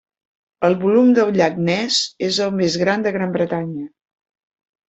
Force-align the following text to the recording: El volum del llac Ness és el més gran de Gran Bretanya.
El 0.69 0.77
volum 0.83 1.11
del 1.19 1.29
llac 1.35 1.59
Ness 1.67 1.99
és 2.31 2.41
el 2.47 2.57
més 2.63 2.81
gran 2.85 3.07
de 3.07 3.15
Gran 3.19 3.37
Bretanya. 3.39 3.87